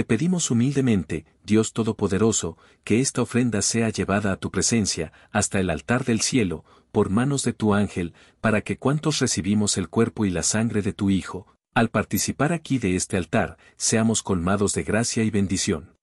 Te 0.00 0.04
pedimos 0.04 0.50
humildemente, 0.50 1.26
Dios 1.44 1.74
Todopoderoso, 1.74 2.56
que 2.84 3.00
esta 3.00 3.20
ofrenda 3.20 3.60
sea 3.60 3.90
llevada 3.90 4.32
a 4.32 4.36
tu 4.38 4.50
presencia, 4.50 5.12
hasta 5.30 5.60
el 5.60 5.68
altar 5.68 6.06
del 6.06 6.22
cielo, 6.22 6.64
por 6.90 7.10
manos 7.10 7.42
de 7.42 7.52
tu 7.52 7.74
ángel, 7.74 8.14
para 8.40 8.62
que 8.62 8.78
cuantos 8.78 9.18
recibimos 9.18 9.76
el 9.76 9.90
cuerpo 9.90 10.24
y 10.24 10.30
la 10.30 10.42
sangre 10.42 10.80
de 10.80 10.94
tu 10.94 11.10
Hijo, 11.10 11.54
al 11.74 11.90
participar 11.90 12.54
aquí 12.54 12.78
de 12.78 12.96
este 12.96 13.18
altar, 13.18 13.58
seamos 13.76 14.22
colmados 14.22 14.72
de 14.72 14.84
gracia 14.84 15.22
y 15.22 15.28
bendición. 15.28 15.94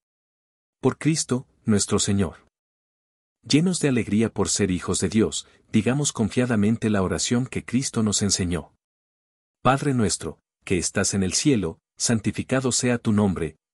Por 0.80 1.00
Cristo, 1.00 1.48
nuestro 1.66 1.98
Señor. 1.98 2.46
Llenos 3.50 3.80
de 3.80 3.90
alegría 3.90 4.32
por 4.32 4.50
ser 4.50 4.70
hijos 4.70 5.00
de 5.00 5.10
Dios, 5.10 5.48
digamos 5.72 6.14
confiadamente 6.14 6.92
la 6.92 7.02
oración 7.02 7.48
que 7.48 7.66
Cristo 7.66 8.04
nos 8.04 8.22
enseñó. 8.22 8.76
Padre 9.64 9.96
nuestro, 9.96 10.38
que 10.66 10.78
estás 10.78 11.16
en 11.16 11.24
el 11.24 11.34
cielo, 11.34 11.80
santificado 11.98 12.72
sea 12.72 13.00
tu 13.00 13.12
nombre, 13.12 13.56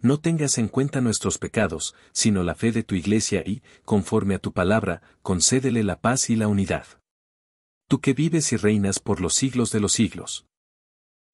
no 0.00 0.20
tengas 0.20 0.58
en 0.58 0.68
cuenta 0.68 1.00
nuestros 1.00 1.38
pecados, 1.38 1.94
sino 2.12 2.42
la 2.42 2.54
fe 2.54 2.72
de 2.72 2.82
tu 2.82 2.94
iglesia 2.94 3.42
y, 3.44 3.62
conforme 3.84 4.34
a 4.34 4.38
tu 4.38 4.52
palabra, 4.52 5.02
concédele 5.22 5.82
la 5.82 6.00
paz 6.00 6.30
y 6.30 6.36
la 6.36 6.48
unidad. 6.48 6.86
Tú 7.88 8.00
que 8.00 8.12
vives 8.12 8.52
y 8.52 8.56
reinas 8.56 9.00
por 9.00 9.20
los 9.20 9.34
siglos 9.34 9.70
de 9.72 9.80
los 9.80 9.92
siglos. 9.92 10.46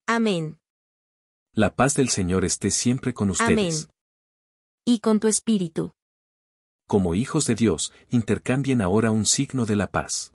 Amén. 0.07 0.57
La 1.53 1.75
paz 1.75 1.95
del 1.95 2.09
Señor 2.09 2.43
esté 2.45 2.71
siempre 2.71 3.13
con 3.13 3.29
ustedes. 3.29 3.49
Amén. 3.49 3.73
Y 4.85 4.99
con 4.99 5.19
tu 5.19 5.27
espíritu. 5.27 5.91
Como 6.87 7.15
hijos 7.15 7.47
de 7.47 7.55
Dios, 7.55 7.91
intercambien 8.09 8.81
ahora 8.81 9.09
un 9.11 9.25
signo 9.25 9.65
de 9.65 9.75
la 9.75 9.87
paz. 9.87 10.34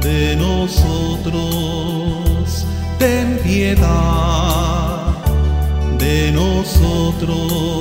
de 0.00 0.34
nosotros, 0.36 1.44
ten 2.98 3.38
piedad 3.44 5.14
de 5.98 6.32
nosotros. 6.32 7.79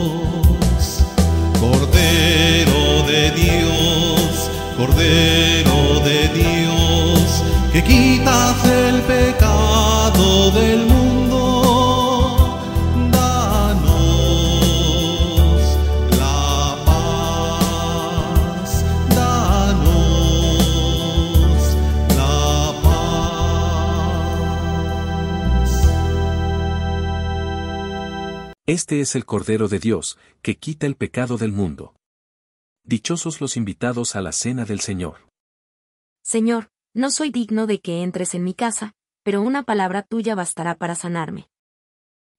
Este 28.69 29.01
es 29.01 29.15
el 29.15 29.25
Cordero 29.25 29.67
de 29.67 29.79
Dios, 29.79 30.19
que 30.43 30.59
quita 30.59 30.85
el 30.85 30.95
pecado 30.95 31.39
del 31.39 31.51
mundo. 31.51 31.95
Dichosos 32.83 33.41
los 33.41 33.57
invitados 33.57 34.15
a 34.15 34.21
la 34.21 34.31
cena 34.31 34.63
del 34.63 34.79
Señor. 34.79 35.27
Señor, 36.21 36.69
no 36.93 37.09
soy 37.09 37.31
digno 37.31 37.65
de 37.65 37.81
que 37.81 38.03
entres 38.03 38.35
en 38.35 38.43
mi 38.43 38.53
casa, 38.53 38.93
pero 39.23 39.41
una 39.41 39.63
palabra 39.63 40.03
tuya 40.03 40.35
bastará 40.35 40.75
para 40.75 40.93
sanarme. 40.93 41.49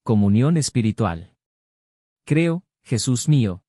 Comunión 0.04 0.56
espiritual. 0.56 1.34
Creo, 2.24 2.62
Jesús 2.84 3.28
mío, 3.28 3.64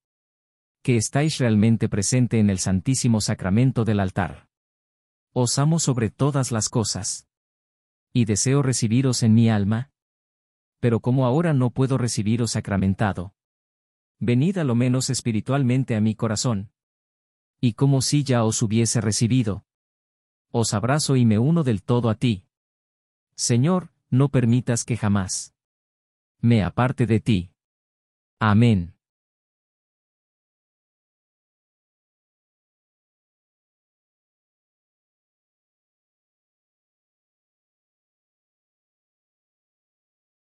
que 0.83 0.97
estáis 0.97 1.39
realmente 1.39 1.89
presente 1.89 2.37
en 2.37 2.51
el 2.51 2.59
Santísimo 2.59 3.21
Sacramento 3.21 3.85
del 3.85 3.99
altar. 3.99 4.49
Os 5.33 5.57
amo 5.57 5.79
sobre 5.79 6.11
todas 6.11 6.51
las 6.51 6.69
cosas. 6.69 7.27
Y 8.13 8.25
deseo 8.25 8.61
recibiros 8.61 9.23
en 9.23 9.33
mi 9.33 9.49
alma. 9.49 9.90
Pero 10.81 10.99
como 10.99 11.25
ahora 11.25 11.53
no 11.53 11.69
puedo 11.69 11.97
recibiros 11.97 12.51
sacramentado. 12.51 13.33
Venid 14.19 14.57
a 14.57 14.65
lo 14.65 14.75
menos 14.75 15.09
espiritualmente 15.09 15.95
a 15.95 16.01
mi 16.01 16.15
corazón. 16.15 16.71
Y 17.61 17.73
como 17.73 18.01
si 18.01 18.25
ya 18.25 18.43
os 18.43 18.61
hubiese 18.61 18.99
recibido. 18.99 19.63
Os 20.49 20.73
abrazo 20.73 21.15
y 21.15 21.25
me 21.25 21.39
uno 21.39 21.63
del 21.63 21.81
todo 21.81 22.09
a 22.09 22.15
ti. 22.15 22.45
Señor, 23.35 23.93
no 24.09 24.27
permitas 24.27 24.83
que 24.83 24.97
jamás 24.97 25.55
me 26.41 26.63
aparte 26.63 27.05
de 27.05 27.19
ti. 27.19 27.51
Amén. 28.39 28.95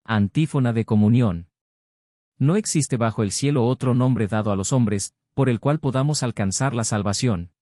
Antífona 0.05 0.73
de 0.73 0.83
comunión. 0.83 1.47
No 2.37 2.57
existe 2.57 2.97
bajo 2.97 3.23
el 3.23 3.31
cielo 3.31 3.65
otro 3.65 3.95
nombre 3.95 4.27
dado 4.27 4.51
a 4.51 4.57
los 4.57 4.73
hombres, 4.73 5.15
por 5.33 5.47
el 5.47 5.61
cual 5.61 5.79
podamos 5.79 6.23
alcanzar 6.23 6.75
la 6.75 6.83
salvación. 6.83 7.52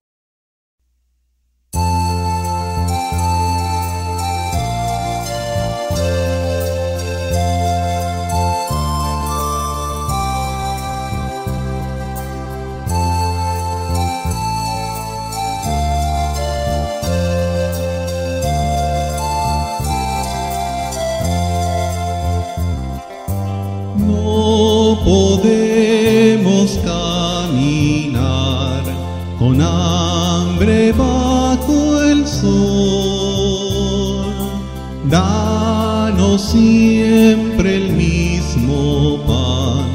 Danos 35.12 36.42
siempre 36.42 37.76
el 37.76 37.92
mismo 37.92 39.20
pan 39.28 39.86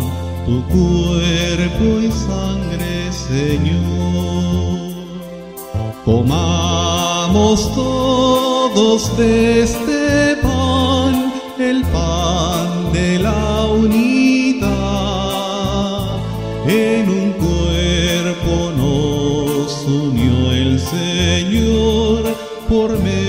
tu 0.45 0.63
cuerpo 0.69 1.85
y 2.03 2.13
sangre, 2.13 3.11
Señor. 3.11 4.93
Comamos 6.05 7.75
todos 7.75 9.17
de 9.17 9.63
este 9.63 10.37
pan, 10.43 11.33
el 11.59 11.83
pan 11.85 12.93
de 12.93 13.19
la 13.19 13.65
unidad. 13.73 14.67
En 16.69 17.09
un 17.09 17.33
cuerpo 17.33 18.71
nos 18.77 19.83
unió 19.87 20.53
el 20.53 20.79
Señor 20.79 22.37
por 22.69 22.99
medio 22.99 23.26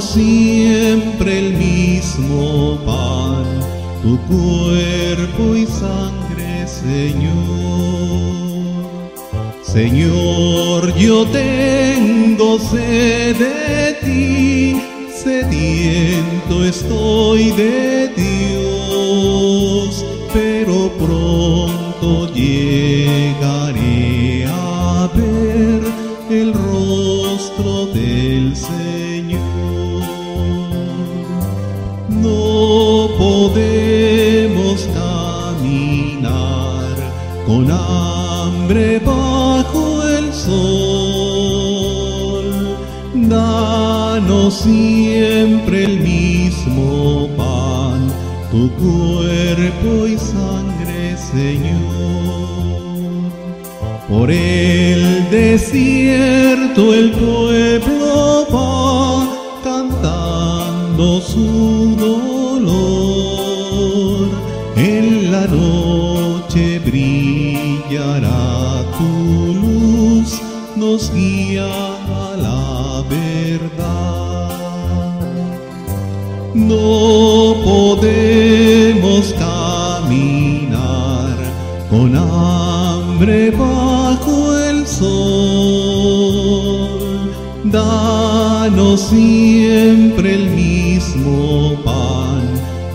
Siempre 0.00 1.38
el 1.38 1.54
mismo 1.54 2.78
pan, 2.86 3.44
tu 4.00 4.16
cuerpo 4.28 5.56
y 5.56 5.66
sangre, 5.66 6.68
Señor. 6.68 7.28
Señor, 9.60 10.94
yo 10.94 11.26
tengo 11.26 12.60
sed 12.60 13.36
de 13.38 13.94
ti, 14.04 14.80
sediento 15.12 16.64
estoy 16.64 17.50
de 17.50 18.08
Dios, 18.16 20.04
pero 20.32 20.92
pronto 20.96 22.32
llegaré 22.32 23.57
hambre 38.68 38.98
bajo 38.98 40.02
el 40.06 40.32
sol. 40.34 41.64
Danos 43.14 44.54
siempre 44.54 45.84
el 45.84 46.00
mismo 46.00 47.28
pan, 47.36 48.08
tu 48.50 48.70
cuerpo 48.72 50.06
y 50.06 50.18
sangre, 50.18 51.16
Señor. 51.32 51.78
Por 54.08 54.30
el 54.30 55.30
desierto 55.30 56.94
el 56.94 57.10
pueblo 57.12 58.46
va 58.52 59.26
cantando 59.64 61.20
su 61.22 61.77
nos 70.98 71.12
guía 71.14 71.70
la 72.46 73.04
verdad. 73.08 74.50
No 76.54 77.54
podemos 77.64 79.32
caminar 79.46 81.36
con 81.88 82.16
hambre 82.16 83.52
bajo 83.52 84.58
el 84.58 84.84
sol. 84.86 85.08
Danos 87.64 89.00
siempre 89.00 90.34
el 90.34 90.50
mismo 90.50 91.76
pan, 91.84 92.42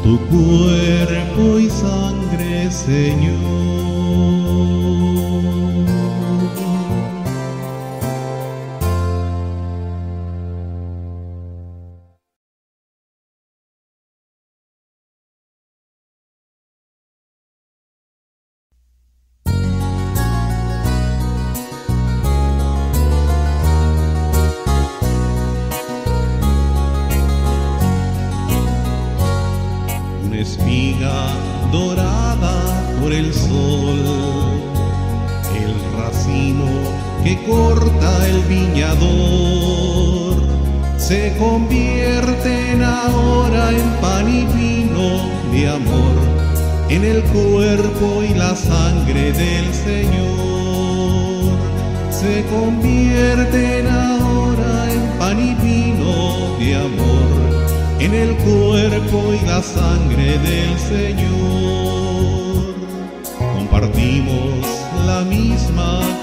tu 0.03 0.19
cuerpo 0.27 1.57
y 1.57 1.69
sangre, 1.69 2.69
Señor. 2.69 3.32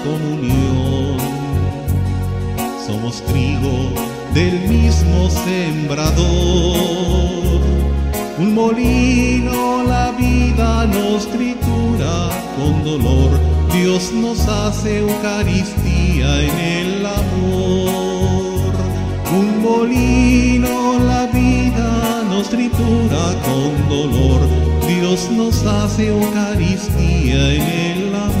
Comunión. 0.03 1.17
Somos 2.85 3.21
trigo 3.23 3.93
del 4.33 4.59
mismo 4.67 5.29
sembrador. 5.29 6.21
Un 8.39 8.55
molino 8.55 9.83
la 9.83 10.11
vida 10.11 10.85
nos 10.87 11.27
tritura 11.27 12.29
con 12.57 12.83
dolor. 12.83 13.29
Dios 13.73 14.11
nos 14.13 14.47
hace 14.47 14.99
Eucaristía 14.99 16.41
en 16.41 16.59
el 16.59 17.05
amor. 17.05 18.73
Un 19.37 19.61
molino 19.61 20.99
la 21.05 21.27
vida 21.27 22.23
nos 22.29 22.49
tritura 22.49 23.35
con 23.45 23.89
dolor. 23.89 24.41
Dios 24.87 25.29
nos 25.31 25.65
hace 25.65 26.07
Eucaristía 26.07 27.53
en 27.53 27.61
el 27.61 28.15
amor. 28.15 28.40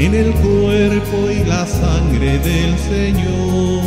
en 0.00 0.14
el 0.14 0.32
cuerpo 0.32 1.30
y 1.30 1.44
la 1.44 1.66
sangre 1.66 2.38
del 2.38 2.76
Señor. 2.78 3.80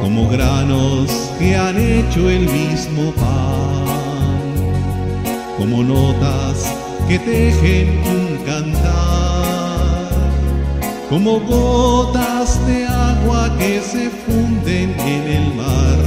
Como 0.00 0.28
granos 0.28 1.32
que 1.38 1.54
han 1.54 1.76
hecho 1.76 2.28
el 2.30 2.48
mismo 2.48 3.12
pan, 3.12 3.84
como 5.58 5.84
notas 5.84 6.74
que 7.06 7.18
tejen 7.18 8.00
un 8.00 8.38
cantar 8.44 9.18
como 11.08 11.40
gotas 11.40 12.66
de 12.66 12.86
agua 12.86 13.50
que 13.58 13.80
se 13.80 14.10
funden 14.10 14.94
en 15.00 15.22
el 15.22 15.54
mar. 15.54 15.98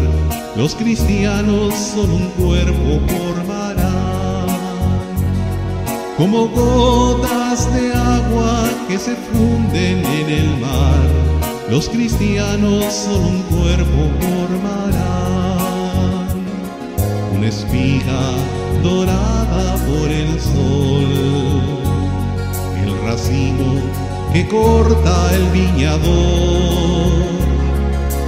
Los 0.56 0.76
cristianos 0.76 1.74
son 1.74 2.12
un 2.12 2.30
cuerpo 2.32 3.00
formarán, 3.08 3.41
como 6.22 6.48
gotas 6.50 7.74
de 7.74 7.92
agua 7.92 8.70
que 8.88 9.00
se 9.00 9.16
funden 9.16 10.06
en 10.06 10.30
el 10.30 10.58
mar. 10.60 11.02
Los 11.68 11.90
cristianos 11.90 12.94
son 12.94 13.26
un 13.26 13.42
cuerpo 13.42 14.02
formarán, 14.22 15.48
una 17.36 17.48
espiga 17.48 18.22
dorada 18.84 19.76
por 19.88 20.12
el 20.12 20.40
sol, 20.40 21.08
el 22.86 22.92
racimo 23.04 23.82
que 24.32 24.48
corta 24.48 25.34
el 25.34 25.46
viñador, 25.50 27.10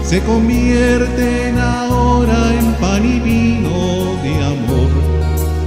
se 0.03 0.19
convierten 0.23 1.59
ahora 1.59 2.55
en 2.57 2.73
pan 2.81 3.05
y 3.05 3.19
vino 3.19 3.92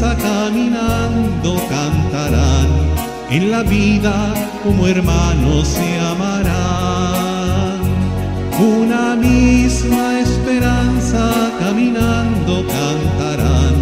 caminando 0.00 1.56
cantarán, 1.68 2.68
en 3.30 3.50
la 3.50 3.62
vida 3.62 4.34
como 4.62 4.86
hermanos 4.86 5.68
se 5.68 6.00
amarán. 6.00 7.80
Una 8.60 9.16
misma 9.16 10.20
esperanza 10.20 11.50
caminando 11.58 12.64
cantarán, 12.66 13.74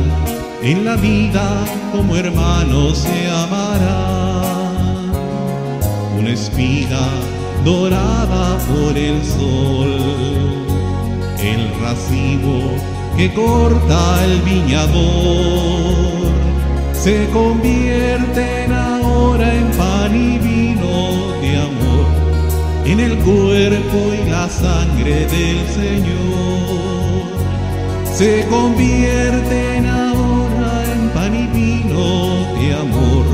en 0.63 0.85
la 0.85 0.97
vida 0.97 1.65
como 1.93 2.17
hermanos 2.17 2.99
se 2.99 3.31
amarán. 3.31 4.75
Una 6.19 6.31
espiga 6.31 7.09
dorada 7.65 8.57
por 8.69 8.97
el 8.97 9.25
sol, 9.25 9.99
el 11.41 11.71
racimo 11.81 12.94
que 13.17 13.33
corta 13.33 14.25
el 14.25 14.41
viñador, 14.43 14.93
se 16.93 17.29
convierten 17.31 18.73
ahora 18.73 19.55
en 19.55 19.71
pan 19.73 20.15
y 20.15 20.39
vino 20.39 21.33
de 21.41 21.57
amor, 21.57 22.07
en 22.85 23.01
el 23.01 23.17
cuerpo 23.19 23.99
y 24.21 24.29
la 24.29 24.49
sangre 24.49 25.27
del 25.27 25.67
Señor, 25.69 27.25
se 28.13 28.47
convierten 28.51 29.87
ahora 29.87 30.85
en 30.93 31.09
pan 31.11 31.35
y 31.35 31.47
vino 31.47 32.53
de 32.59 32.75
amor, 32.75 33.27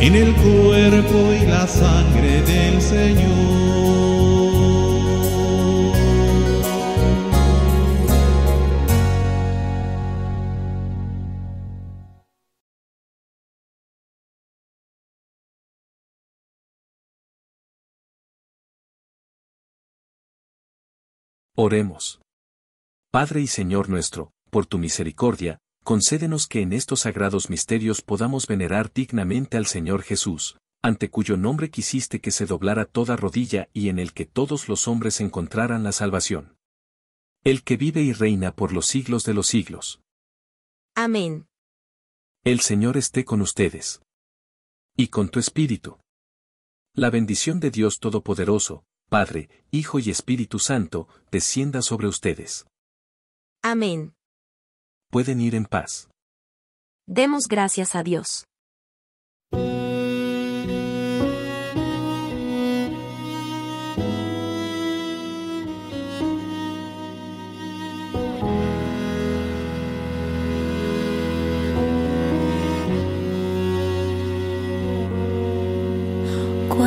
en 0.00 0.14
el 0.14 0.34
cuerpo 0.34 1.32
y 1.40 1.46
la 1.46 1.66
sangre 1.66 2.42
del 2.42 2.80
Señor. 2.80 4.19
Oremos. 21.62 22.22
Padre 23.10 23.42
y 23.42 23.46
Señor 23.46 23.90
nuestro, 23.90 24.32
por 24.48 24.64
tu 24.64 24.78
misericordia, 24.78 25.58
concédenos 25.84 26.46
que 26.46 26.62
en 26.62 26.72
estos 26.72 27.00
sagrados 27.00 27.50
misterios 27.50 28.00
podamos 28.00 28.46
venerar 28.46 28.90
dignamente 28.94 29.58
al 29.58 29.66
Señor 29.66 30.00
Jesús, 30.00 30.56
ante 30.80 31.10
cuyo 31.10 31.36
nombre 31.36 31.70
quisiste 31.70 32.22
que 32.22 32.30
se 32.30 32.46
doblara 32.46 32.86
toda 32.86 33.14
rodilla 33.14 33.68
y 33.74 33.90
en 33.90 33.98
el 33.98 34.14
que 34.14 34.24
todos 34.24 34.70
los 34.70 34.88
hombres 34.88 35.20
encontraran 35.20 35.82
la 35.82 35.92
salvación. 35.92 36.56
El 37.44 37.62
que 37.62 37.76
vive 37.76 38.00
y 38.00 38.14
reina 38.14 38.56
por 38.56 38.72
los 38.72 38.86
siglos 38.86 39.24
de 39.24 39.34
los 39.34 39.46
siglos. 39.46 40.00
Amén. 40.94 41.46
El 42.42 42.60
Señor 42.60 42.96
esté 42.96 43.26
con 43.26 43.42
ustedes. 43.42 44.00
Y 44.96 45.08
con 45.08 45.28
tu 45.28 45.38
espíritu. 45.38 45.98
La 46.94 47.10
bendición 47.10 47.60
de 47.60 47.70
Dios 47.70 48.00
Todopoderoso, 48.00 48.86
Padre, 49.10 49.50
Hijo 49.72 49.98
y 49.98 50.08
Espíritu 50.08 50.60
Santo, 50.60 51.08
descienda 51.32 51.82
sobre 51.82 52.06
ustedes. 52.06 52.68
Amén. 53.60 54.14
Pueden 55.10 55.40
ir 55.40 55.56
en 55.56 55.64
paz. 55.64 56.08
Demos 57.08 57.48
gracias 57.48 57.96
a 57.96 58.04
Dios. 58.04 58.44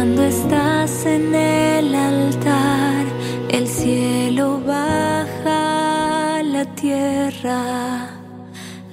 Cuando 0.03 0.23
estás 0.25 1.05
en 1.05 1.33
el 1.33 1.95
altar, 1.95 3.05
el 3.47 3.65
cielo 3.65 4.59
baja 4.67 6.39
a 6.39 6.43
la 6.43 6.65
tierra. 6.75 8.09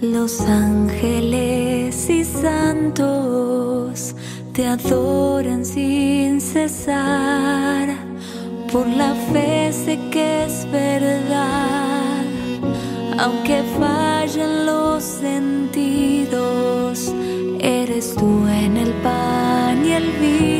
Los 0.00 0.40
ángeles 0.42 2.08
y 2.08 2.22
santos 2.24 4.14
te 4.52 4.68
adoran 4.68 5.64
sin 5.64 6.40
cesar. 6.40 7.88
Por 8.72 8.86
la 8.86 9.12
fe 9.32 9.72
sé 9.72 9.98
que 10.12 10.44
es 10.44 10.64
verdad, 10.70 12.22
aunque 13.18 13.64
fallen 13.80 14.64
los 14.64 15.02
sentidos, 15.02 16.32
eres 17.58 18.14
tú 18.14 18.46
en 18.46 18.76
el 18.76 18.92
pan 19.02 19.84
y 19.84 19.90
el 19.90 20.08
vino 20.20 20.59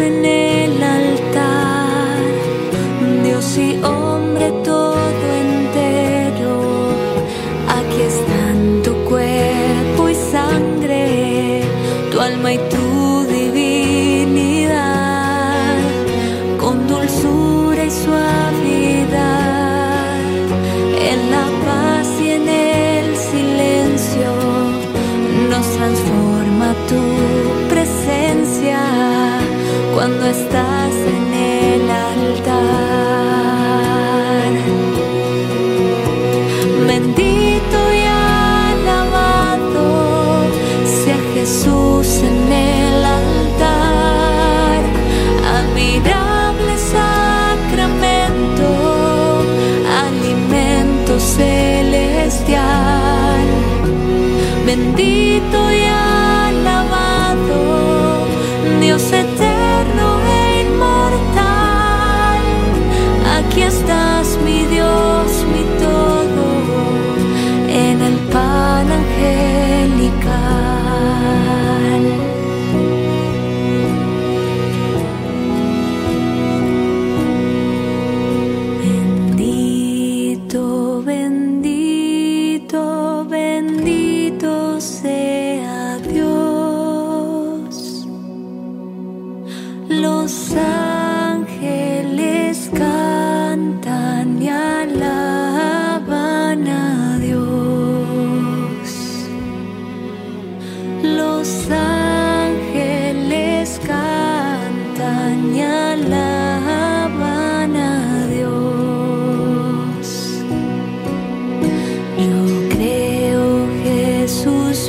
estás 0.00 0.49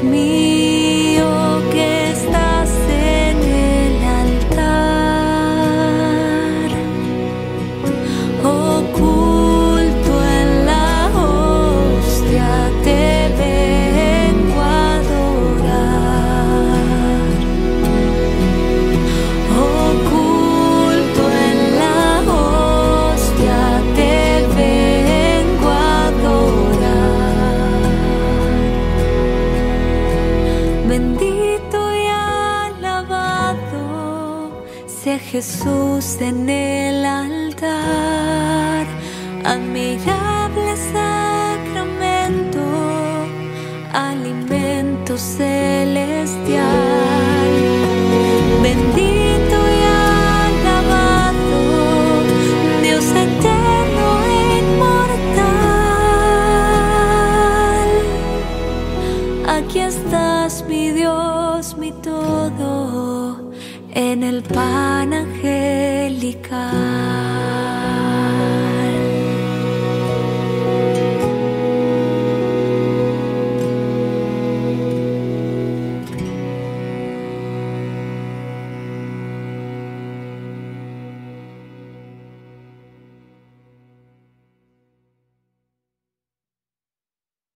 Jesús 0.01 0.30